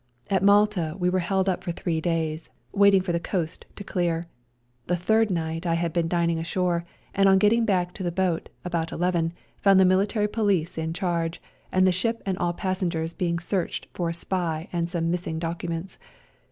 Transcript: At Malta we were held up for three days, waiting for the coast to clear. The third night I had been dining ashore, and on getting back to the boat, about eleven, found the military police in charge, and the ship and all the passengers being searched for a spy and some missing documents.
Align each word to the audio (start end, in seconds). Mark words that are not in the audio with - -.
At 0.31 0.41
Malta 0.41 0.95
we 0.97 1.11
were 1.11 1.19
held 1.19 1.47
up 1.47 1.63
for 1.63 1.71
three 1.71 2.01
days, 2.01 2.49
waiting 2.71 3.01
for 3.01 3.11
the 3.11 3.19
coast 3.19 3.67
to 3.75 3.83
clear. 3.83 4.23
The 4.87 4.95
third 4.95 5.29
night 5.29 5.67
I 5.67 5.75
had 5.75 5.93
been 5.93 6.07
dining 6.07 6.39
ashore, 6.39 6.85
and 7.13 7.29
on 7.29 7.37
getting 7.37 7.65
back 7.65 7.93
to 7.93 8.01
the 8.01 8.11
boat, 8.11 8.49
about 8.65 8.91
eleven, 8.91 9.31
found 9.57 9.79
the 9.79 9.85
military 9.85 10.27
police 10.27 10.75
in 10.75 10.91
charge, 10.93 11.39
and 11.71 11.85
the 11.85 11.91
ship 11.91 12.23
and 12.25 12.35
all 12.39 12.51
the 12.53 12.57
passengers 12.57 13.13
being 13.13 13.37
searched 13.37 13.85
for 13.93 14.09
a 14.09 14.13
spy 14.15 14.67
and 14.73 14.89
some 14.89 15.11
missing 15.11 15.37
documents. 15.37 15.99